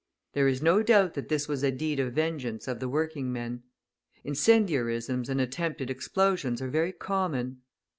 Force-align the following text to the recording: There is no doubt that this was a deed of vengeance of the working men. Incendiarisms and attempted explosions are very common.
There 0.33 0.47
is 0.47 0.63
no 0.63 0.81
doubt 0.81 1.13
that 1.13 1.29
this 1.29 1.47
was 1.47 1.61
a 1.61 1.69
deed 1.69 1.99
of 1.99 2.13
vengeance 2.13 2.67
of 2.67 2.79
the 2.79 2.89
working 2.89 3.31
men. 3.31 3.61
Incendiarisms 4.23 5.29
and 5.29 5.39
attempted 5.39 5.91
explosions 5.91 6.59
are 6.59 6.69
very 6.69 6.91
common. 6.91 7.61